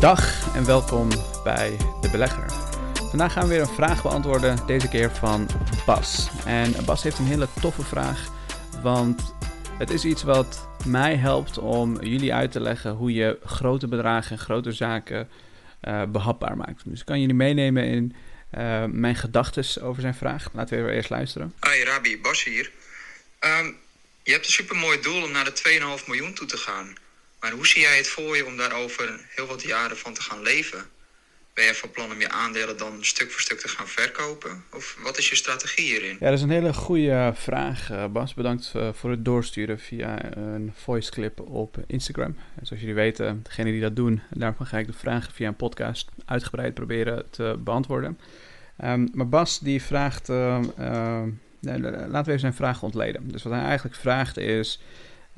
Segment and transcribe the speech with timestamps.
[0.00, 1.08] Dag en welkom
[1.44, 2.52] bij De Belegger.
[3.08, 5.48] Vandaag gaan we weer een vraag beantwoorden, deze keer van
[5.86, 6.28] Bas.
[6.46, 8.28] En Bas heeft een hele toffe vraag,
[8.82, 9.34] want
[9.78, 14.30] het is iets wat mij helpt om jullie uit te leggen hoe je grote bedragen
[14.30, 15.28] en grote zaken
[15.82, 16.82] uh, behapbaar maakt.
[16.84, 18.14] Dus ik kan jullie meenemen in
[18.58, 20.48] uh, mijn gedachten over zijn vraag.
[20.52, 21.54] Laten we even eerst luisteren.
[21.60, 22.70] Hi Rabi, Bas hier.
[23.40, 23.76] Um,
[24.22, 26.94] je hebt een supermooi doel om naar de 2,5 miljoen toe te gaan.
[27.46, 30.22] Maar hoe zie jij het voor je om daar over heel wat jaren van te
[30.22, 30.84] gaan leven?
[31.54, 34.64] Ben je van plan om je aandelen dan stuk voor stuk te gaan verkopen?
[34.72, 36.16] Of wat is je strategie hierin?
[36.20, 38.34] Ja, dat is een hele goede vraag, eh, Bas.
[38.34, 42.36] Bedankt eh, voor het doorsturen via een voice clip op Instagram.
[42.56, 45.56] En zoals jullie weten, degene die dat doen, daarvan ga ik de vragen via een
[45.56, 48.18] podcast uitgebreid proberen te beantwoorden.
[48.84, 51.22] Um, maar Bas die vraagt, uh, uh,
[51.60, 53.30] laten we even zijn vraag ontleden.
[53.30, 54.80] Dus wat hij eigenlijk vraagt is,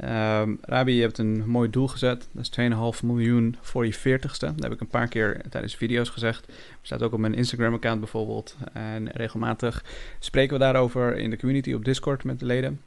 [0.04, 2.28] Um, Rabi, je hebt een mooi doel gezet.
[2.32, 4.38] Dat is 2,5 miljoen voor je 40ste.
[4.38, 6.46] Dat heb ik een paar keer tijdens video's gezegd.
[6.46, 8.56] Het staat ook op mijn Instagram-account bijvoorbeeld.
[8.72, 9.84] En regelmatig
[10.18, 12.80] spreken we daarover in de community op Discord met de leden.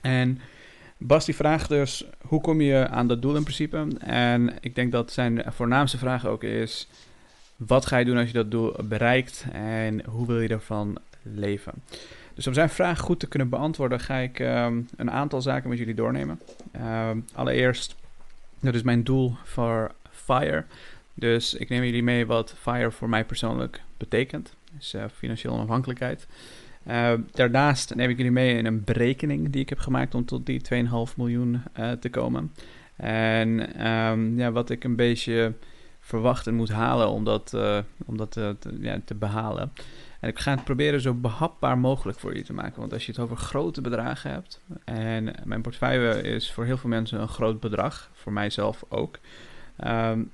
[0.00, 0.40] En
[0.98, 3.86] Bas die vraagt dus, hoe kom je aan dat doel in principe?
[3.98, 6.88] En ik denk dat zijn voornaamste vraag ook is,
[7.56, 9.44] wat ga je doen als je dat doel bereikt?
[9.52, 11.72] En hoe wil je ervan leven?
[12.36, 15.78] Dus om zijn vraag goed te kunnen beantwoorden, ga ik um, een aantal zaken met
[15.78, 16.40] jullie doornemen.
[17.08, 17.96] Um, allereerst,
[18.60, 20.64] dat is mijn doel voor FIRE.
[21.14, 24.54] Dus ik neem jullie mee wat FIRE voor mij persoonlijk betekent.
[24.72, 26.26] Dus uh, financiële onafhankelijkheid.
[26.88, 30.46] Uh, daarnaast neem ik jullie mee in een berekening die ik heb gemaakt om tot
[30.46, 32.52] die 2,5 miljoen uh, te komen.
[32.96, 33.70] En
[34.36, 35.52] ja, wat ik een beetje
[36.00, 38.40] verwacht en moet halen om dat, uh, om dat
[38.80, 39.72] ja, te behalen.
[40.26, 42.80] En ik ga het proberen zo behapbaar mogelijk voor je te maken.
[42.80, 44.60] Want als je het over grote bedragen hebt.
[44.84, 48.10] En mijn portefeuille is voor heel veel mensen een groot bedrag.
[48.12, 49.18] Voor mijzelf ook.
[49.84, 50.30] Um,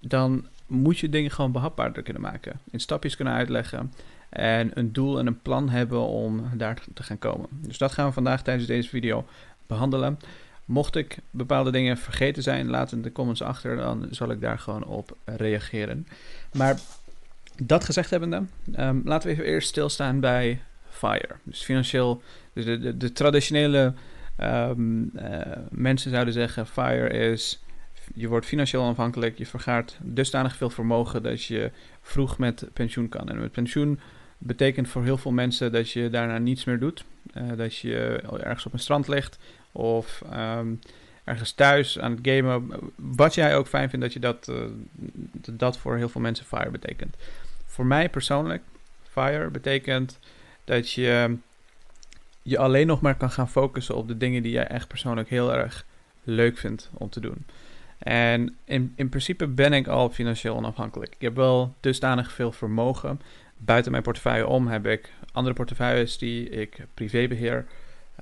[0.00, 2.60] dan moet je dingen gewoon behapbaarder kunnen maken.
[2.70, 3.92] In stapjes kunnen uitleggen.
[4.28, 7.48] En een doel en een plan hebben om daar te gaan komen.
[7.50, 9.24] Dus dat gaan we vandaag tijdens deze video
[9.66, 10.18] behandelen.
[10.64, 13.76] Mocht ik bepaalde dingen vergeten zijn, laat in de comments achter.
[13.76, 16.06] Dan zal ik daar gewoon op reageren.
[16.52, 16.80] Maar
[17.62, 18.42] dat gezegd hebbende,
[18.78, 21.34] um, laten we even eerst stilstaan bij FIRE.
[21.42, 22.22] Dus financieel,
[22.52, 23.94] dus de, de, de traditionele
[24.40, 25.40] um, uh,
[25.70, 27.60] mensen zouden zeggen: FIRE is.
[28.14, 33.28] Je wordt financieel onafhankelijk, je vergaart dusdanig veel vermogen dat je vroeg met pensioen kan.
[33.28, 34.00] En met pensioen
[34.38, 37.04] betekent voor heel veel mensen dat je daarna niets meer doet.
[37.36, 39.38] Uh, dat je ergens op een strand ligt
[39.72, 40.80] of um,
[41.24, 42.70] ergens thuis aan het gamen.
[42.94, 44.56] Wat jij ook fijn vindt, dat je dat, uh,
[45.52, 47.16] dat voor heel veel mensen FIRE betekent.
[47.76, 48.62] Voor mij persoonlijk,
[49.02, 50.18] FIRE betekent
[50.64, 51.36] dat je
[52.42, 55.54] je alleen nog maar kan gaan focussen op de dingen die jij echt persoonlijk heel
[55.54, 55.84] erg
[56.22, 57.46] leuk vindt om te doen.
[57.98, 61.14] En in, in principe ben ik al financieel onafhankelijk.
[61.14, 63.20] Ik heb wel dusdanig veel vermogen.
[63.56, 67.66] Buiten mijn portefeuille om heb ik andere portefeuilles die ik privé beheer.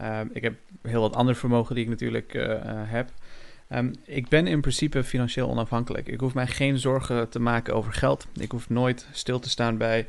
[0.02, 3.10] Uh, ik heb heel wat ander vermogen die ik natuurlijk uh, uh, heb.
[3.74, 6.06] Um, ik ben in principe financieel onafhankelijk.
[6.06, 8.26] Ik hoef mij geen zorgen te maken over geld.
[8.32, 10.06] Ik hoef nooit stil te staan bij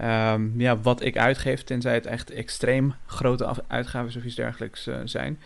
[0.00, 4.96] um, ja, wat ik uitgeef, tenzij het echt extreem grote uitgaven of iets dergelijks uh,
[5.04, 5.40] zijn.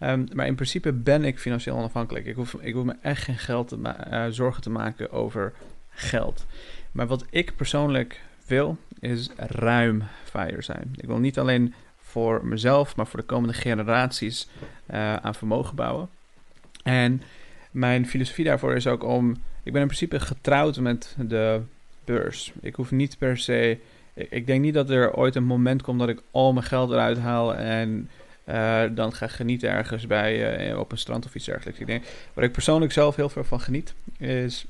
[0.00, 2.26] Um, maar in principe ben ik financieel onafhankelijk.
[2.26, 3.78] Ik hoef, ik hoef me echt geen geld te
[4.10, 5.52] uh, zorgen te maken over
[5.90, 6.46] geld.
[6.92, 10.92] Maar wat ik persoonlijk wil, is ruim fire zijn.
[10.96, 14.48] Ik wil niet alleen voor mezelf, maar voor de komende generaties
[14.90, 16.08] uh, aan vermogen bouwen.
[16.86, 17.22] En
[17.70, 19.30] mijn filosofie daarvoor is ook om.
[19.62, 21.60] Ik ben in principe getrouwd met de
[22.04, 22.52] beurs.
[22.60, 23.78] Ik hoef niet per se.
[24.14, 27.18] Ik denk niet dat er ooit een moment komt dat ik al mijn geld eruit
[27.18, 28.10] haal en
[28.48, 31.80] uh, dan ga genieten ergens bij uh, op een strand of iets dergelijks.
[31.80, 32.04] Ik denk,
[32.34, 34.66] waar ik persoonlijk zelf heel veel van geniet, is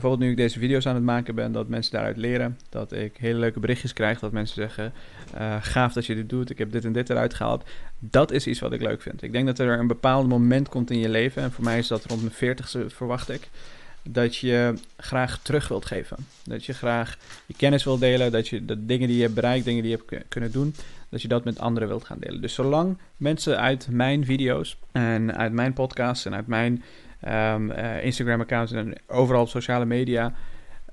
[0.00, 2.58] bijvoorbeeld nu ik deze video's aan het maken ben, dat mensen daaruit leren.
[2.68, 4.92] Dat ik hele leuke berichtjes krijg, dat mensen zeggen,
[5.34, 7.64] uh, gaaf dat je dit doet, ik heb dit en dit eruit gehaald.
[7.98, 9.22] Dat is iets wat ik leuk vind.
[9.22, 11.88] Ik denk dat er een bepaald moment komt in je leven, en voor mij is
[11.88, 13.48] dat rond mijn veertigste verwacht ik,
[14.02, 16.16] dat je graag terug wilt geven.
[16.44, 19.64] Dat je graag je kennis wilt delen, dat je de dingen die je hebt bereikt,
[19.64, 20.74] dingen die je hebt kunnen doen,
[21.08, 22.40] dat je dat met anderen wilt gaan delen.
[22.40, 26.82] Dus zolang mensen uit mijn video's en uit mijn podcast en uit mijn
[27.28, 30.34] um, uh, Instagram-accounts en overal op sociale media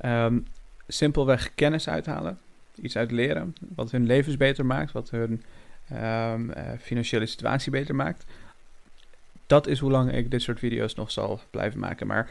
[0.05, 0.45] um,
[0.87, 2.39] simpelweg kennis uithalen,
[2.81, 5.43] iets uit leren, wat hun levens beter maakt, wat hun
[5.93, 8.25] um, uh, financiële situatie beter maakt.
[9.47, 12.07] Dat is hoe lang ik dit soort video's nog zal blijven maken.
[12.07, 12.29] Maar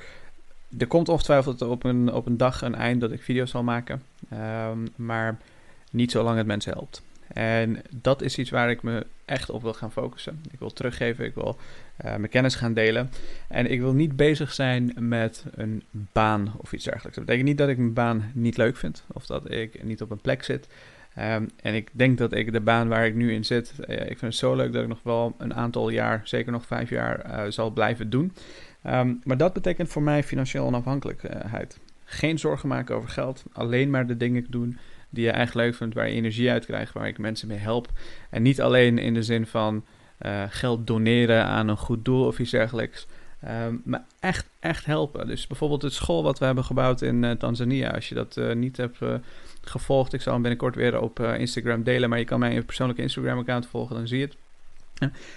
[0.78, 4.02] er komt ongetwijfeld op een, op een dag een eind dat ik video's zal maken.
[4.96, 5.38] Maar
[5.90, 7.02] niet zolang het mensen helpt.
[7.36, 10.40] En dat is iets waar ik me echt op wil gaan focussen.
[10.50, 11.58] Ik wil teruggeven, ik wil
[12.04, 13.10] uh, mijn kennis gaan delen.
[13.48, 17.16] En ik wil niet bezig zijn met een baan of iets dergelijks.
[17.16, 20.10] Dat betekent niet dat ik mijn baan niet leuk vind of dat ik niet op
[20.10, 20.68] een plek zit.
[21.14, 24.06] Ehm, en ik denk dat ik de baan waar ik nu in zit, uh, ik
[24.06, 27.26] vind het zo leuk dat ik nog wel een aantal jaar, zeker nog vijf jaar,
[27.26, 28.32] uh, zal blijven doen.
[28.86, 31.78] Um, maar dat betekent voor mij financiële onafhankelijkheid.
[32.04, 34.78] Geen zorgen maken over geld, alleen maar de dingen doen
[35.16, 37.88] die je echt leuk vindt, waar je energie uit krijgt, waar ik mensen mee help.
[38.30, 39.84] En niet alleen in de zin van
[40.20, 43.06] uh, geld doneren aan een goed doel of iets dergelijks.
[43.48, 45.26] Um, maar echt, echt helpen.
[45.26, 47.90] Dus bijvoorbeeld het school wat we hebben gebouwd in uh, Tanzania.
[47.90, 48.98] Als je dat uh, niet hebt
[49.60, 52.08] gevolgd, ik zal hem binnenkort weer op Instagram delen.
[52.08, 54.36] Maar je kan mijn persoonlijke Instagram-account volgen, dan zie je het.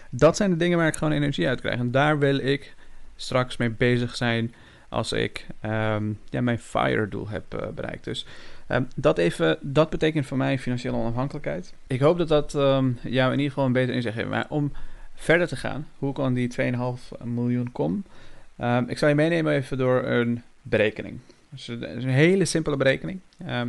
[0.09, 1.79] dat zijn de dingen waar ik gewoon energie uit krijg.
[1.79, 2.75] En daar wil ik
[3.15, 4.53] straks mee bezig zijn
[4.89, 8.03] als ik um, ja, mijn FIRE-doel heb bereikt.
[8.03, 8.25] Dus
[8.71, 11.73] Um, dat, even, dat betekent voor mij financiële onafhankelijkheid.
[11.87, 14.29] Ik hoop dat dat um, jou in ieder geval een beter inzicht geeft.
[14.29, 14.71] Maar om
[15.15, 18.03] verder te gaan, hoe ik aan die 2,5 miljoen kom.
[18.61, 21.19] Um, ik zal je meenemen even door een berekening.
[21.49, 23.19] Dus het is een hele simpele berekening.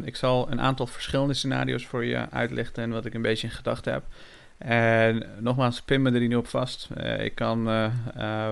[0.05, 3.52] ik zal een aantal verschillende scenario's voor je uitlichten en wat ik een beetje in
[3.52, 4.05] gedachten heb.
[4.58, 6.88] En nogmaals, pin me er niet op vast.
[6.99, 7.69] Uh, ik kan...
[7.69, 8.50] Uh,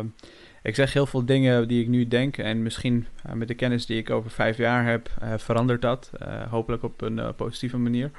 [0.62, 2.38] ik zeg heel veel dingen die ik nu denk.
[2.38, 6.10] En misschien uh, met de kennis die ik over vijf jaar heb, uh, verandert dat.
[6.22, 8.10] Uh, hopelijk op een positieve manier.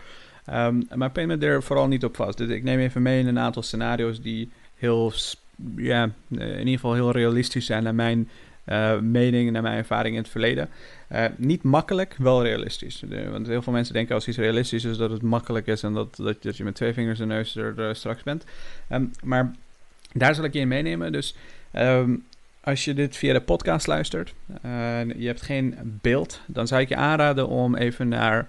[0.54, 2.38] Um, maar pin me er vooral niet op vast.
[2.38, 5.14] Dus ik neem even mee in een aantal scenario's die heel,
[5.76, 8.30] ja, in ieder geval heel realistisch zijn naar mijn
[9.02, 10.70] mening en naar mijn ervaring in het verleden.
[11.38, 13.04] niet makkelijk, wel realistisch.
[13.32, 16.16] want heel veel mensen denken als iets realistisch is dat het makkelijk is en dat,
[16.16, 18.46] dat, je met twee vingers en neus er straks bent.
[18.90, 19.52] Um, maar
[20.20, 21.12] daar zal ik je in meenemen.
[21.12, 21.36] Dus
[21.74, 22.24] um,
[22.62, 26.90] als je dit via de podcast luistert en je hebt geen beeld, dan zou ik
[26.90, 28.48] je aanraden om even naar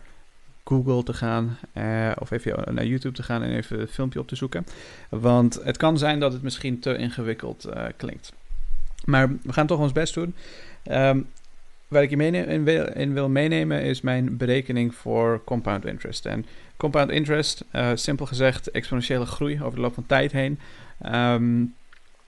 [0.65, 4.29] Google te gaan uh, of even naar YouTube te gaan en even een filmpje op
[4.29, 4.67] te zoeken.
[5.09, 8.33] Want het kan zijn dat het misschien te ingewikkeld uh, klinkt.
[9.05, 10.35] Maar we gaan toch ons best doen.
[10.93, 11.27] Um,
[11.89, 12.17] waar ik je
[12.95, 16.27] in, wil, meenemen is mijn berekening voor compound interest.
[16.27, 16.47] En
[16.77, 17.65] compound interest,
[17.95, 20.59] simpel gezegd, exponentiële groei over de loop van tijd heen.
[21.07, 21.75] Um,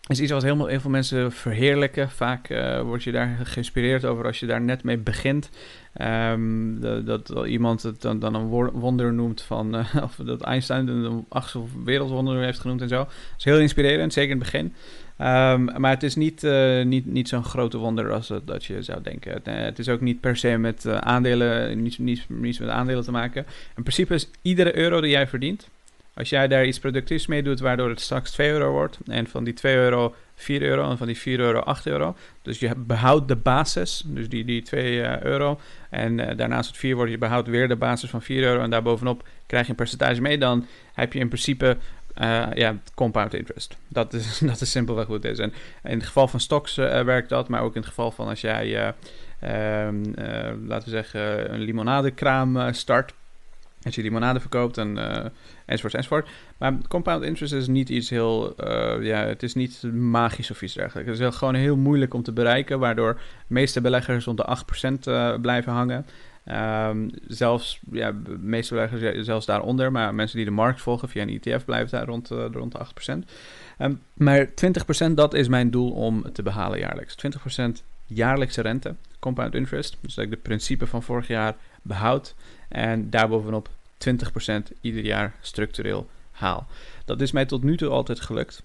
[0.07, 2.11] is iets wat heel, heel veel mensen verheerlijken.
[2.11, 5.51] Vaak uh, word je daar geïnspireerd over als je daar net mee begint.
[6.03, 10.89] Um, de, dat iemand het dan, dan, een wonder noemt van, uh, of dat Einstein
[10.89, 12.97] een achtste wereldwonder heeft genoemd en zo.
[12.97, 14.75] Dat is heel inspirerend, zeker in het begin.
[15.29, 18.83] Um, maar het is niet, uh, niet, niet zo'n grote wonder als dat, dat je
[18.83, 19.33] zou denken.
[19.33, 23.47] Het, het is ook niet per se met aandelen, niets, niets met aandelen te maken.
[23.77, 25.69] In principe is iedere euro die jij verdient,
[26.15, 28.99] als jij daar iets productiefs mee doet, waardoor het straks 2 euro wordt.
[29.07, 32.17] En van die 2 euro 4 euro en van die 4 euro 8 euro.
[32.43, 35.61] Dus je behoudt de basis, dus die, die 2 uh, eh, euro.
[35.91, 38.63] En uh, daarnaast het 4 wordt, je behoudt weer de basis van 4 euro.
[38.63, 40.39] En daarbovenop krijg je een percentage mee.
[40.39, 41.77] Dan heb je in principe
[42.21, 43.77] uh, ja, compound interest.
[43.89, 45.39] Dat is, dat is simpelweg hoe is.
[45.39, 47.49] En in het geval van stocks werkt dat.
[47.49, 48.95] Maar ook in het geval van als jij,
[49.41, 50.03] ehm,
[50.67, 53.15] laten we zeggen, een limonadekraam start
[53.85, 55.25] als je limonade verkoopt en uh,
[55.67, 56.29] enzovoort.
[56.59, 60.75] Maar compound interest is niet iets heel, uh, ja, het is niet magisch of iets
[60.75, 61.11] dergelijks.
[61.11, 64.57] Het is heel, gewoon heel moeilijk om te bereiken, waardoor de meeste beleggers rond de
[65.07, 66.07] 8% uh, blijven hangen.
[66.89, 71.23] Um, zelfs, ja, de meeste beleggers zelfs daaronder, maar mensen die de markt volgen via
[71.23, 73.29] een ETF blijven daar rond, rond de 8%.
[73.79, 74.49] Um, maar
[75.11, 77.17] 20% dat is mijn doel om te behalen jaarlijks.
[77.57, 79.97] 20% jaarlijkse rente, compound interest.
[80.01, 82.35] Dus dat ik de principe van vorig jaar behoud
[82.69, 83.69] en daarbovenop
[84.09, 86.67] 20% ieder jaar structureel haal.
[87.05, 88.63] Dat is mij tot nu toe altijd gelukt.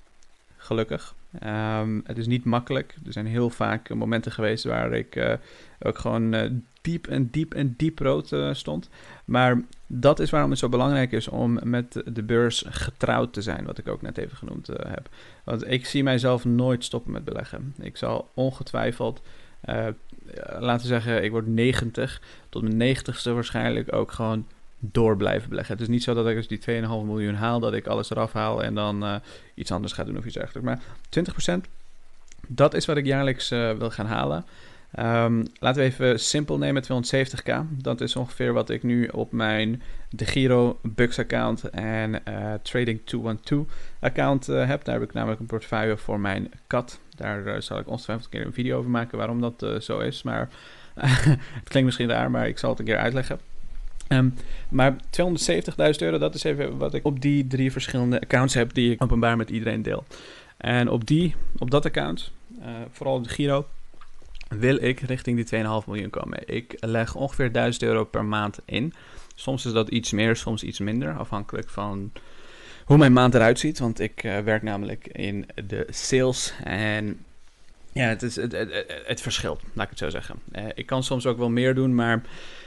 [0.57, 1.15] Gelukkig.
[1.43, 2.95] Um, het is niet makkelijk.
[3.05, 5.33] Er zijn heel vaak momenten geweest waar ik uh,
[5.79, 6.51] ook gewoon uh,
[6.81, 8.89] diep en diep en diep rood uh, stond.
[9.25, 13.65] Maar dat is waarom het zo belangrijk is om met de beurs getrouwd te zijn,
[13.65, 15.09] wat ik ook net even genoemd heb.
[15.43, 17.73] Want ik zie mijzelf nooit stoppen met beleggen.
[17.79, 19.21] Ik zal ongetwijfeld
[19.61, 19.87] eh,
[20.59, 22.21] laten we zeggen, ik word 90.
[22.49, 24.47] Tot mijn 90ste waarschijnlijk ook gewoon
[24.79, 25.73] door blijven beleggen.
[25.73, 28.33] Het is niet zo dat ik als die 2,5 miljoen haal, dat ik alles eraf
[28.33, 29.15] haal en dan uh,
[29.53, 30.67] iets anders ga doen of iets dergelijks.
[30.67, 30.81] Maar
[31.57, 31.69] 20%,
[32.47, 34.45] dat is wat ik jaarlijks uh, wil gaan halen.
[34.99, 37.53] Um, laten we even simpel nemen, 270k.
[37.69, 40.79] Dat is ongeveer wat ik nu op mijn De Giro
[41.17, 43.65] account en uh, Trading 212
[43.99, 44.83] account heb.
[44.83, 46.99] Daar heb ik namelijk een portefeuille voor mijn kat.
[47.15, 50.23] Daar zal ik ongetwijfeld een keer een video over maken waarom dat zo is.
[50.23, 50.49] Maar
[51.59, 53.39] het klinkt misschien raar, maar ik zal het een keer uitleggen.
[54.09, 54.33] Um,
[54.69, 54.99] maar 270.000
[55.97, 59.37] euro, dat is even wat ik op die drie verschillende accounts heb die ik openbaar
[59.37, 60.03] met iedereen deel.
[60.57, 62.31] En op, die, op dat account,
[62.91, 63.65] vooral op de Giro,
[64.49, 66.39] wil ik richting die 2,5 miljoen komen.
[66.45, 68.93] Ik leg ongeveer 1000 euro per maand in.
[69.35, 72.11] Soms is dat iets meer, soms iets minder, afhankelijk van
[72.85, 73.79] hoe mijn maand eruit ziet.
[73.79, 77.25] Want ik uh, werk namelijk in de sales en
[77.97, 78.51] ja, het, is, het,
[79.05, 80.35] het, verschilt, laat ik het zo zeggen.
[80.51, 82.21] Uh, ik kan soms ook wel meer doen, maar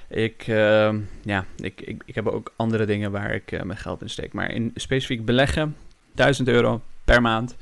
[0.09, 4.03] ik, uh, ja, ik, ik, ik heb ook andere dingen waar ik uh, mijn geld
[4.03, 4.33] in steek.
[4.33, 5.77] Maar in specifiek beleggen,
[6.15, 7.57] 1000 euro per maand,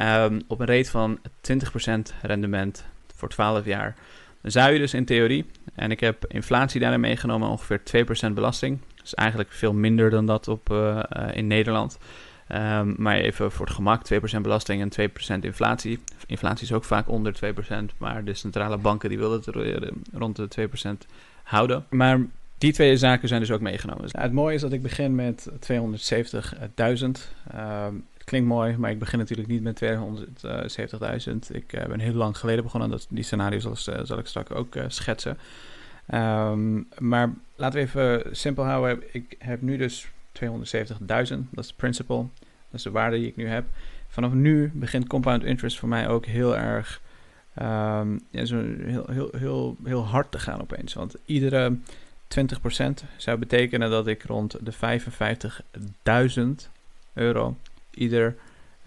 [0.00, 1.18] um, op een rate van
[1.52, 3.94] 20% rendement voor 12 jaar.
[4.42, 7.80] Dan zou je dus in theorie, en ik heb inflatie daarin meegenomen, ongeveer
[8.30, 8.80] 2% belasting.
[8.96, 11.02] Dat is eigenlijk veel minder dan dat op, uh,
[11.32, 11.98] in Nederland.
[12.52, 15.98] Um, maar even voor het gemak, 2% belasting en 2% inflatie.
[16.26, 17.54] Inflatie is ook vaak onder
[17.92, 20.68] 2%, maar de centrale banken die willen het rond de
[21.04, 21.10] 2%
[21.42, 21.84] houden.
[21.90, 22.20] Maar
[22.58, 24.08] die twee zaken zijn dus ook meegenomen.
[24.10, 25.54] het mooie is dat ik begin met 270.000.
[27.54, 31.36] Um, het klinkt mooi, maar ik begin natuurlijk niet met 270.000.
[31.50, 32.90] Ik uh, ben heel lang geleden begonnen.
[32.90, 35.38] Dat, die scenario's zal, uh, zal ik straks ook schetsen.
[36.14, 39.02] Um, maar laten we even simpel houden.
[39.12, 40.08] Ik heb nu dus
[40.42, 40.46] 270.000.
[41.50, 42.30] Dat is de principal.
[42.38, 43.64] Dat is de waarde die ik nu heb.
[44.08, 47.00] Vanaf nu begint compound interest voor mij ook heel erg
[47.58, 50.94] um, ja, zo heel, heel, heel, heel hard te gaan opeens.
[50.94, 51.76] Want iedere
[52.40, 55.00] 20% zou betekenen dat ik rond de
[56.64, 56.70] 55.000
[57.14, 57.56] euro
[57.90, 58.36] ieder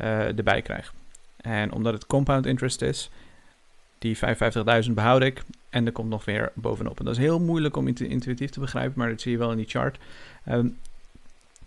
[0.01, 0.93] uh, erbij krijg.
[1.37, 3.09] En omdat het compound interest is,
[3.99, 6.99] die 55.000 behoud ik en er komt nog weer bovenop.
[6.99, 9.57] En dat is heel moeilijk om intuïtief te begrijpen, maar dat zie je wel in
[9.57, 9.97] die chart.
[10.49, 10.77] Um,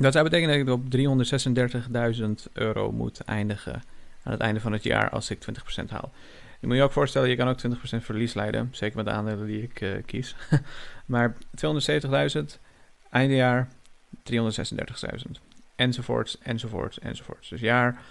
[0.00, 0.84] dat zou betekenen dat ik op
[2.46, 3.82] 336.000 euro moet eindigen
[4.22, 5.38] aan het einde van het jaar als ik
[5.84, 6.12] 20% haal.
[6.60, 8.68] Je moet je ook voorstellen, je kan ook 20% verlies leiden.
[8.72, 10.36] Zeker met de aandelen die ik uh, kies.
[11.06, 11.40] maar 270.000,
[13.10, 13.68] eindejaar
[14.32, 15.30] 336.000.
[15.76, 17.48] Enzovoorts, enzovoorts, enzovoorts.
[17.48, 18.02] Dus jaar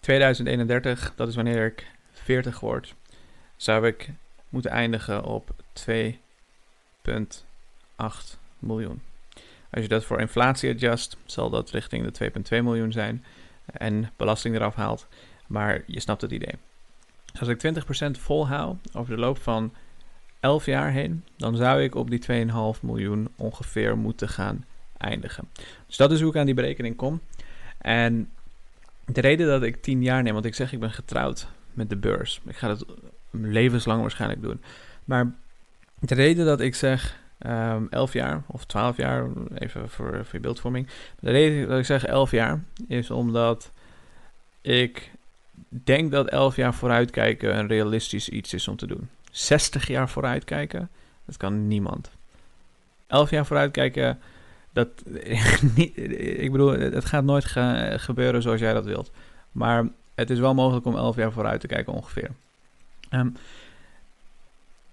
[0.00, 2.94] 2031, dat is wanneer ik 40 word,
[3.56, 4.10] zou ik
[4.48, 5.50] moeten eindigen op
[5.88, 5.96] 2,8
[8.58, 9.00] miljoen.
[9.70, 13.24] Als je dat voor inflatie adjust, zal dat richting de 2,2 miljoen zijn
[13.66, 15.06] en belasting eraf haalt.
[15.46, 16.54] Maar je snapt het idee.
[17.32, 19.72] Dus als ik 20% volhoud over de loop van
[20.40, 24.64] 11 jaar heen, dan zou ik op die 2,5 miljoen ongeveer moeten gaan
[24.96, 25.48] eindigen.
[25.86, 27.20] Dus dat is hoe ik aan die berekening kom.
[27.78, 28.30] En
[29.04, 31.96] de reden dat ik 10 jaar neem, want ik zeg ik ben getrouwd met de
[31.96, 32.40] beurs.
[32.46, 32.84] Ik ga het
[33.30, 34.62] levenslang waarschijnlijk doen.
[35.04, 35.32] Maar
[35.98, 40.34] de reden dat ik zeg um, ehm, 11 jaar of 12 jaar, even voor, voor
[40.34, 40.88] je beeldvorming.
[41.20, 43.70] De reden dat ik zeg 11 jaar is omdat
[44.60, 45.10] ik
[45.68, 49.08] denk dat 11 jaar vooruitkijken een realistisch iets is om te doen.
[49.30, 50.90] 60 jaar vooruitkijken,
[51.24, 52.10] dat kan niemand.
[53.06, 54.18] 11 jaar vooruitkijken,
[54.72, 54.88] dat,
[56.44, 57.44] ik bedoel, het gaat nooit
[58.00, 59.10] gebeuren zoals jij dat wilt.
[59.52, 62.30] Maar het is wel mogelijk om 11 jaar vooruit te kijken ongeveer.
[63.10, 63.36] Um,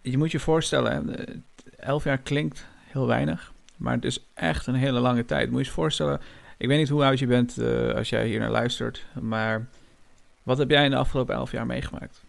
[0.01, 1.15] je moet je voorstellen,
[1.77, 5.49] 11 jaar klinkt heel weinig, maar het is echt een hele lange tijd.
[5.49, 6.21] Moet je je voorstellen,
[6.57, 9.67] ik weet niet hoe oud je bent uh, als jij hier naar luistert, maar
[10.43, 12.23] wat heb jij in de afgelopen 11 jaar meegemaakt?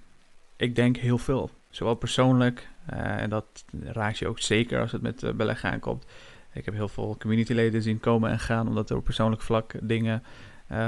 [0.57, 1.51] Ik denk heel veel.
[1.71, 6.05] Zowel persoonlijk, uh, en dat raakt je ook zeker als het met uh, beleggen aankomt.
[6.53, 10.23] Ik heb heel veel communityleden zien komen en gaan, omdat er op persoonlijk vlak dingen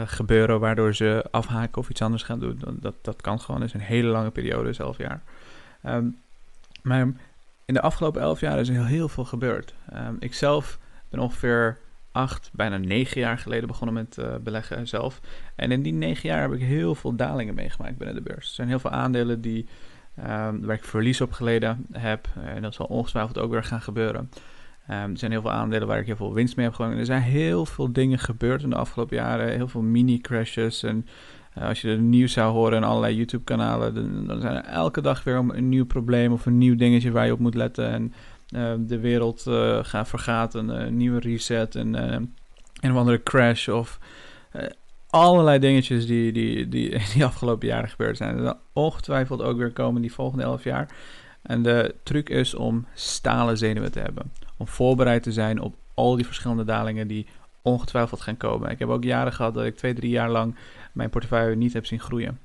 [0.05, 2.59] gebeuren waardoor ze afhaken of iets anders gaan doen.
[2.81, 5.23] Dat, dat kan gewoon, dat is een hele lange periode, 11 jaar.
[5.87, 6.19] Um,
[6.83, 7.12] maar
[7.66, 9.75] in de afgelopen 11 jaar is er heel, veel gebeurd.
[9.94, 11.78] Um, ik zelf ben ongeveer
[12.12, 15.20] acht, bijna negen jaar geleden begonnen met uh, beleggen zelf.
[15.56, 18.49] En in die negen jaar heb ik heel veel dalingen meegemaakt binnen de beurs.
[18.49, 19.66] Er zijn heel veel aandelen die,
[20.18, 22.28] um, waar ik verlies op geleden heb.
[22.44, 24.30] En dat zal ongetwijfeld ook weer gaan gebeuren.
[24.90, 27.00] Um, er zijn heel veel aandelen waar ik heel veel winst mee heb gewonnen.
[27.00, 29.49] Er zijn heel veel dingen gebeurd in de afgelopen jaren.
[29.49, 30.82] Heel veel mini-crashes.
[30.82, 31.06] En
[31.60, 35.25] als je het nieuws zou horen in allerlei YouTube-kanalen, dan, dan, zijn er elke dag
[35.25, 37.90] weer een nieuw probleem of een nieuw dingetje waar je op moet letten.
[37.90, 38.12] En
[38.50, 43.98] uh, de wereld uh, gaat vergaat, een nieuwe reset, en een of andere crash of
[45.10, 48.42] allerlei dingetjes die, die, die die afgelopen jaren gebeurd zijn.
[48.42, 50.88] Zal ongetwijfeld ook weer komen die volgende elf jaar.
[51.42, 54.32] En de truc is om stalen zenuwen te hebben.
[54.56, 57.26] Om voorbereid te zijn op al die verschillende dalingen die
[57.66, 58.70] ongetwijfeld gaan komen.
[58.70, 60.54] Ik heb ook jaren gehad dat ik twee, drie jaar lang
[60.92, 62.38] mijn portefeuille niet heb zien groeien.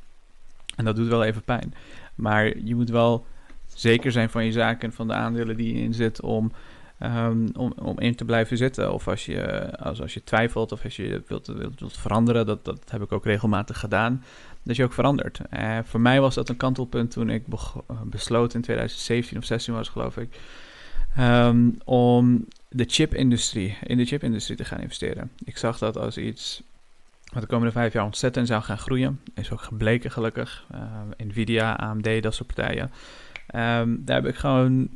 [0.75, 1.73] En dat doet wel even pijn.
[2.15, 3.25] Maar je moet wel
[3.67, 6.51] zeker zijn van je zaken en van de aandelen die je inzet om,
[6.99, 8.93] um, om, om in te blijven zitten.
[8.93, 12.65] Of als je, als, als je twijfelt of als je wilt, wilt, wilt veranderen, dat,
[12.65, 14.23] dat heb ik ook regelmatig gedaan,
[14.63, 15.39] dat je ook verandert.
[15.53, 17.43] Uh, voor mij was dat een kantelpunt toen ik
[18.03, 20.39] besloot in 2017 of 16 was geloof ik,
[21.19, 25.31] um, om de chipindustrie, in de chipindustrie te gaan investeren.
[25.45, 26.63] Ik zag dat als iets
[27.33, 29.19] wat de komende vijf jaar ontzettend zou gaan groeien.
[29.35, 30.65] Is ook gebleken gelukkig.
[30.73, 30.81] Uh,
[31.27, 32.91] Nvidia, AMD, dat soort partijen.
[33.55, 34.89] Um, daar heb ik gewoon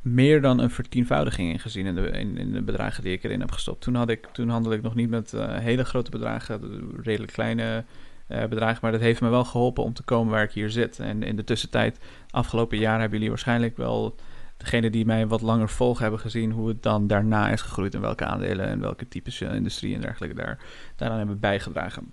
[0.00, 3.52] meer dan een vertienvoudiging in gezien in de, in, in bedragen die ik erin heb
[3.52, 3.80] gestopt.
[3.80, 6.60] Toen, had ik, toen handelde ik nog niet met uh, hele grote bedragen,
[7.02, 7.84] redelijk kleine
[8.28, 10.98] uh, bedragen, maar dat heeft me wel geholpen om te komen waar ik hier zit.
[10.98, 11.98] En in de tussentijd,
[12.30, 14.14] afgelopen jaar, hebben jullie waarschijnlijk wel,
[14.56, 18.00] degene die mij wat langer volgen, hebben gezien hoe het dan daarna is gegroeid en
[18.00, 20.58] welke aandelen en welke types industrie en dergelijke daar,
[20.96, 22.12] daaraan hebben bijgedragen.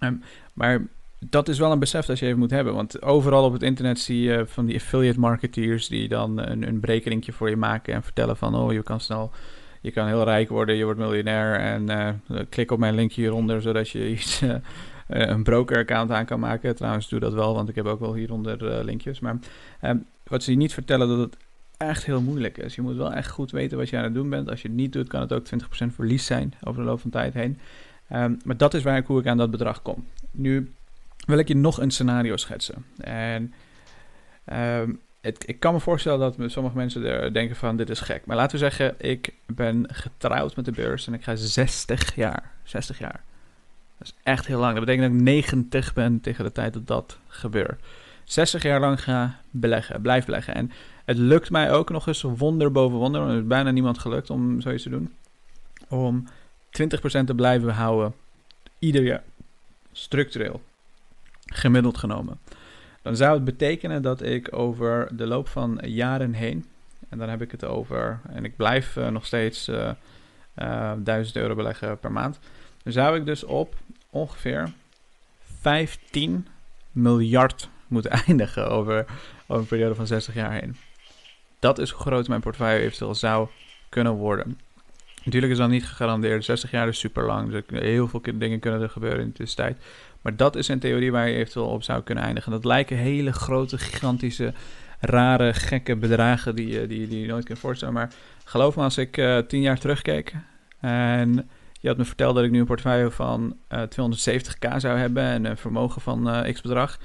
[0.00, 0.86] Um, maar
[1.30, 2.74] dat is wel een besef dat je even moet hebben.
[2.74, 7.32] Want overal op het internet zie je van die affiliate marketeers die dan een, een
[7.32, 9.30] voor je maken en vertellen van oh, je kan snel,
[9.80, 13.62] je kan heel rijk worden, je wordt miljonair en uh, klik op mijn linkje hieronder
[13.62, 14.54] zodat je iets, uh,
[15.08, 16.76] een broker account aan kan maken.
[16.76, 19.20] Trouwens, doe dat wel, want ik heb ook wel hieronder linkjes.
[19.20, 19.38] Maar
[19.82, 21.36] um, wat ze je niet vertellen dat het
[21.76, 22.74] echt heel moeilijk is.
[22.74, 24.50] Je moet wel echt goed weten wat je aan het doen bent.
[24.50, 27.10] Als je het niet doet, kan het ook 20% verlies zijn over de loop van
[27.10, 27.58] tijd heen.
[28.12, 30.06] Um, maar dat is waar ik, hoe ik aan dat bedrag kom.
[30.30, 30.72] Nu
[31.26, 32.84] wil ik je nog een scenario schetsen.
[33.00, 33.52] En
[35.24, 38.26] het, ik kan me voorstellen dat sommige mensen denken van dit is gek.
[38.26, 42.50] Maar laten we zeggen, ik ben getrouwd met de beurs en ik ga 60 jaar.
[42.62, 43.20] 60 jaar.
[43.98, 44.76] Dat is echt heel lang.
[44.76, 47.82] Dat betekent dat ik 90 ben tegen de tijd dat dat gebeurt.
[48.24, 50.54] 60 jaar lang ga beleggen, blijf beleggen.
[50.54, 50.70] En
[51.04, 53.22] het lukt mij ook nog eens wonder boven wonder.
[53.22, 55.14] Er is bijna niemand gelukt om zoiets te doen.
[55.88, 56.24] Om
[56.66, 58.14] 20% te blijven houden.
[58.78, 59.22] Ieder jaar.
[59.92, 60.60] Structureel
[61.44, 62.38] gemiddeld genomen.
[63.02, 66.64] Dan zou het betekenen dat ik over de loop van jaren heen,
[67.08, 69.90] en dan heb ik het over, en ik blijf uh, nog steeds uh,
[70.58, 72.38] uh, 1000 euro beleggen per maand,
[72.82, 73.74] dan zou ik dus op
[74.10, 74.72] ongeveer
[75.60, 76.46] 15
[76.92, 79.04] miljard moeten eindigen over
[79.46, 80.76] een periode van 60 jaar heen.
[81.64, 83.48] Dat is hoe groot mijn portefeuille eventueel zou
[83.88, 84.58] kunnen worden.
[85.24, 86.44] Natuurlijk is dat niet gegarandeerd.
[86.44, 87.50] 60 jaar is super lang.
[87.50, 89.78] Dus heel veel dingen kunnen er gebeuren in de tussentijd.
[90.20, 92.52] Maar dat is een theorie waar je eventueel op zou kunnen eindigen.
[92.52, 94.52] Dat lijken hele grote, gigantische,
[95.00, 97.94] rare, gekke bedragen die, je, die, die je nooit kunt voorstellen.
[97.94, 98.10] Maar
[98.44, 100.34] geloof me, als ik uh, tien jaar terugkeek
[100.80, 101.48] en
[101.80, 105.24] je had me verteld dat ik nu een portefeuille van uh, eh, 270k zou hebben
[105.24, 106.98] en een vermogen van uh, x bedrag,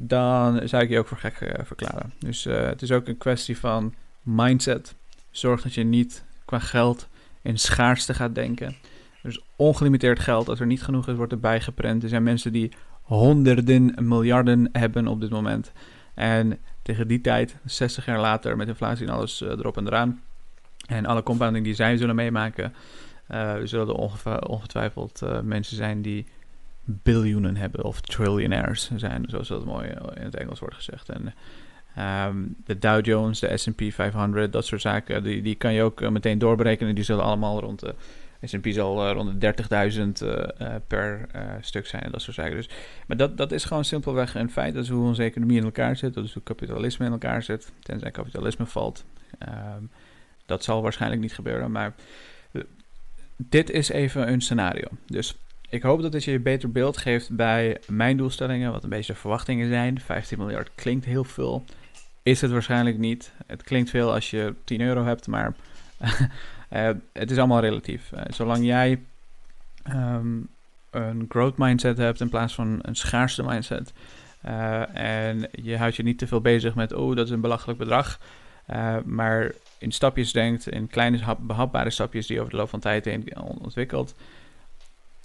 [0.00, 2.12] dan zou ik je ook voor gek verklaren.
[2.18, 4.94] Dus het is ook een kwestie van mindset.
[5.30, 7.08] Zorg dat je niet qua geld
[7.42, 8.76] in schaarste gaat denken.
[9.22, 12.02] Dus ongelimiteerd geld, als er niet genoeg is, wordt erbij geprent.
[12.02, 15.72] Er zijn mensen die honderden miljarden hebben op dit moment.
[16.14, 20.22] En tegen die tijd, 60 jaar later, met inflatie en alles uh, erop en eraan.
[20.86, 22.74] En alle compounding die zij zullen meemaken,
[23.64, 26.26] zullen er ongetwijfeld mensen zijn die
[26.88, 31.08] biljoenen hebben of trillionaires zijn, zoals dat mooi in het Engels wordt gezegd.
[31.08, 31.34] En
[32.28, 36.10] um, de Dow Jones, de S&P 500, dat soort zaken, die, die kan je ook
[36.10, 36.94] meteen doorberekenen.
[36.94, 37.94] Die zullen allemaal rond de
[38.42, 39.54] S&P zal rond de
[40.20, 41.28] 30.000 uh, per
[41.60, 42.56] stuk zijn en dat soort zaken.
[42.56, 42.68] Dus,
[43.06, 44.74] maar dat, dat is gewoon simpelweg een feit.
[44.74, 46.14] Dat is hoe onze economie in elkaar zit.
[46.14, 47.72] Dat is hoe kapitalisme in elkaar zit.
[47.82, 49.04] Tenzij kapitalisme valt.
[49.48, 49.90] Um,
[50.46, 51.70] dat zal waarschijnlijk niet gebeuren.
[51.70, 51.94] Maar
[53.36, 54.88] dit is even een scenario.
[55.06, 58.72] Dus ik hoop dat het je een beter beeld geeft bij mijn doelstellingen.
[58.72, 60.00] Wat een beetje verwachtingen zijn.
[60.00, 61.64] 15 miljard klinkt heel veel.
[62.22, 63.32] Is het waarschijnlijk niet.
[63.46, 65.54] Het klinkt veel als je 10 euro hebt, maar
[66.70, 68.10] Uh, het is allemaal relatief.
[68.14, 69.02] Uh, zolang jij
[69.92, 70.48] um,
[70.90, 73.92] een growth mindset hebt in plaats van een schaarste mindset.
[74.46, 77.78] Uh, en je houdt je niet te veel bezig met, oh, dat is een belachelijk
[77.78, 78.18] bedrag.
[79.04, 83.36] maar in stapjes denkt, in kleine behapbare stapjes die over de loop van tijd heen
[83.38, 84.14] ontwikkelt.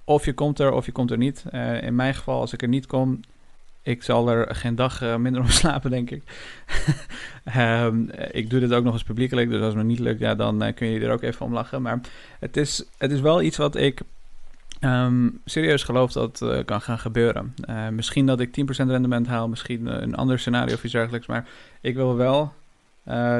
[0.04, 1.44] Of je komt er of je komt er niet.
[1.80, 3.20] in mijn geval, als ik er niet kom,
[3.84, 6.22] ik zal er geen dag uh, minder om slapen, denk ik.
[7.56, 10.34] um, ik doe dit ook nog eens publiekelijk, dus als het me niet lukt, ja,
[10.34, 11.82] dan uh, kun je er ook even om lachen.
[11.82, 12.00] Maar
[12.38, 14.00] het is, het is wel iets wat ik
[14.80, 17.54] um, serieus geloof dat kan gaan gebeuren.
[17.90, 21.26] misschien dat ik 10% rendement haal, misschien een ander scenario of iets dergelijks.
[21.26, 21.48] Maar
[21.80, 22.52] ik wil wel,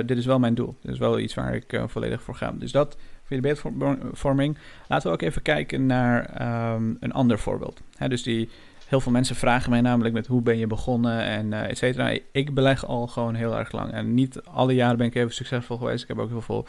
[0.06, 0.76] dit is wel mijn doel.
[0.82, 2.52] Dit is wel iets waar ik volledig voor ga.
[2.58, 4.58] Dus dat voor je beeldvorming.
[4.88, 6.42] Laten we ook even kijken naar
[6.74, 7.80] um, een ander voorbeeld.
[8.08, 8.48] Dus die
[8.94, 12.18] Heel veel mensen vragen mij namelijk met hoe ben je begonnen en uh, et cetera.
[12.32, 13.92] Ik beleg al gewoon heel erg lang.
[13.92, 16.02] En niet alle jaren ben ik even succesvol geweest.
[16.02, 16.66] Ik heb ook heel veel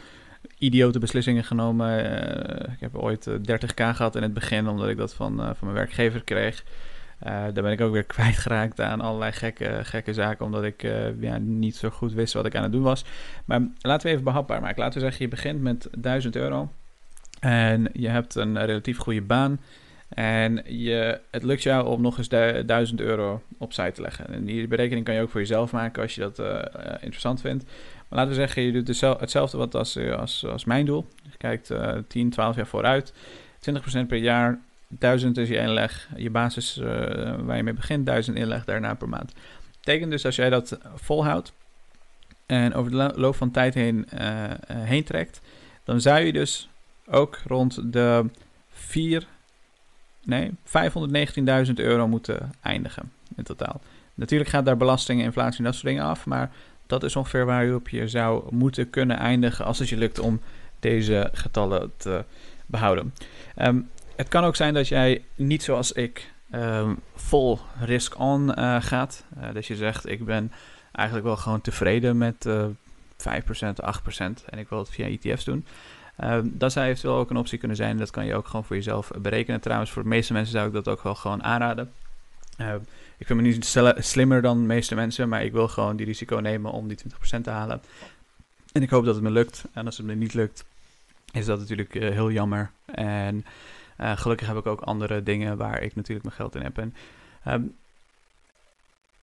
[0.58, 2.00] idiote beslissingen genomen.
[2.00, 5.56] Uh, ik heb ooit 30k eh, gehad in het begin, omdat ik dat van, van
[5.60, 6.64] mijn werkgever kreeg.
[7.24, 10.82] Uh, daar ben ik ook weer kwijtgeraakt aan allerlei gekke, gekke zaken, omdat ik
[11.20, 13.06] ja, niet zo goed wist wat ik aan het doen was.
[13.46, 14.80] Maar laten we even behapbaar maken.
[14.80, 16.70] Laten we zeggen, je begint met 1000 euro
[17.40, 19.60] en je hebt een relatief goede baan.
[20.10, 24.28] En je, het lukt jou om nog eens 1000 euro opzij te leggen.
[24.34, 26.62] En die berekening kan je ook voor jezelf maken als je dat uh,
[27.00, 27.64] interessant vindt.
[28.08, 28.88] Maar laten we zeggen, je doet
[29.20, 31.06] hetzelfde wat als, eh, als, als mijn doel.
[31.24, 33.14] Je kijkt uh, 10, 12 jaar vooruit.
[34.04, 34.60] 20% per jaar,
[35.00, 36.10] 1000 is je inleg.
[36.16, 36.86] Je basis uh,
[37.40, 39.34] waar je mee begint, 1000 inleg daarna per maand.
[39.80, 41.54] Betekent dus als jij dat volhoudt,
[42.46, 44.08] en over de loop van tijd heen,
[44.74, 45.42] heen trekt,
[45.84, 46.70] dan zou je dus
[47.06, 48.26] ook rond de
[48.70, 49.28] 4,
[50.24, 50.52] nee,
[51.68, 53.82] 519.000 euro moeten eindigen in totaal.
[54.14, 56.52] Natuurlijk gaat daar belasting, inflatie en dat soort dingen af, maar
[56.88, 60.20] dat is ongeveer waar je op je zou moeten kunnen eindigen als het je lukt
[60.20, 60.40] om
[60.80, 62.24] deze getallen te
[62.66, 63.14] behouden.
[63.56, 63.80] Ehm,
[64.16, 69.24] het kan ook zijn dat jij niet zoals ik ehm, vol risk-on uh, gaat.
[69.38, 70.52] Uh, dat je zegt, ik ben
[70.92, 72.68] eigenlijk wel gewoon tevreden met uh, 5%,
[73.24, 75.66] 8% en ik wil het via ETF's doen.
[76.24, 77.98] Um, dat zou eventueel ook een optie kunnen zijn.
[77.98, 79.62] Dat kan je ook gewoon voor jezelf berekenen.
[79.62, 81.92] Trouwens, voor de meeste mensen zou ik dat ook wel gewoon aanraden.
[82.58, 82.74] Uh,
[83.18, 86.36] ik vind me niet slimmer dan de meeste mensen, maar ik wil gewoon die risico
[86.36, 86.98] nemen om die
[87.38, 87.82] 20% te halen.
[88.72, 89.64] En ik hoop dat het me lukt.
[89.74, 90.66] En als het me niet lukt,
[91.32, 92.72] is dat natuurlijk uh, heel jammer.
[92.86, 93.46] En
[93.98, 96.78] uh, gelukkig heb ik ook andere dingen waar ik natuurlijk mijn geld in heb.
[96.78, 96.94] En
[97.48, 97.76] um,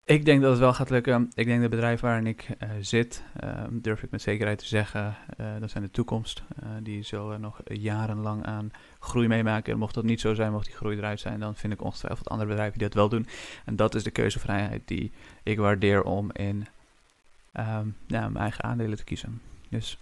[0.05, 1.23] ik denk dat het wel gaat lukken.
[1.23, 4.65] Ik denk dat het bedrijf waarin ik uh, zit, uh, durf ik met zekerheid te
[4.65, 6.43] zeggen, uh, dat zijn de toekomst.
[6.81, 9.73] die zullen nog jarenlang aan groei meemaken.
[9.73, 12.29] En mocht dat niet zo zijn, mocht die groei eruit zijn, dan vind ik ongetwijfeld
[12.29, 13.27] andere bedrijven die dat wel doen.
[13.65, 15.11] En dat is de keuzevrijheid die
[15.43, 16.67] ik waardeer om in
[17.51, 19.41] ja, mijn eigen aandelen te kiezen.
[19.69, 19.97] Dus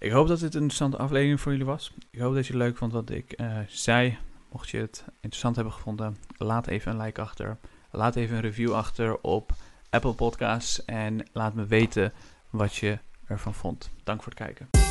[0.00, 1.92] ik hoop dat dit een interessante aflevering voor jullie was.
[2.10, 4.18] Ik hoop dat je het leuk vond wat ik zei.
[4.52, 7.58] Mocht je het interessant hebben gevonden, laat even een like achter.
[7.90, 9.52] Laat even een review achter op
[9.90, 12.12] Apple Podcasts en laat me weten
[12.50, 13.90] wat je ervan vond.
[14.04, 14.89] Dank voor het kijken.